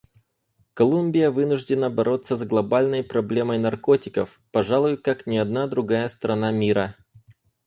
Колумбия 0.73 1.29
вынуждена 1.29 1.91
бороться 1.91 2.35
с 2.35 2.41
глобальной 2.43 3.03
проблемой 3.03 3.59
наркотиков, 3.59 4.41
пожалуй, 4.51 4.97
как 4.97 5.27
ни 5.27 5.37
одна 5.37 5.67
другая 5.67 6.09
страна 6.09 6.51
мира. 6.51 6.95